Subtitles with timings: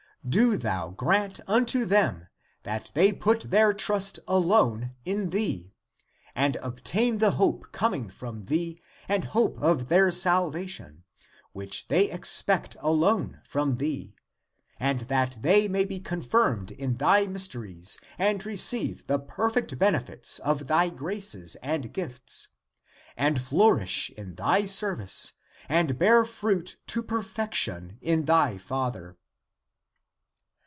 [0.23, 2.27] Do thou grant unto them
[2.61, 5.73] that they put their trust alone in thee,
[6.35, 8.79] and obtain the hope coming from thee
[9.09, 11.05] and hope of their salvation,
[11.53, 14.13] which they expect alone from thee,
[14.79, 20.67] and that they may be confirmed in thy mysteries and receive the perfect benefits of
[20.67, 22.49] thy graces and gifts,
[23.17, 28.25] and flourish in thy 246 THE APOCRYPHAL ACTS service and bear fruit to perfection in
[28.25, 29.17] thy Father."